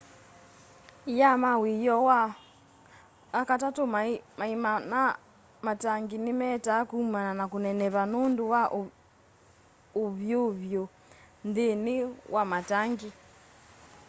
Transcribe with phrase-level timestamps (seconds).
[1.13, 2.19] ia ma wioo ma
[3.35, 3.83] wakatatũ
[4.39, 5.03] maima ma
[5.65, 8.61] matangi nĩ metaa kũmana na kũneneva nũndũ wa
[10.03, 10.81] ũvyũvũ
[11.47, 11.95] nthĩni
[12.33, 13.09] wa matangi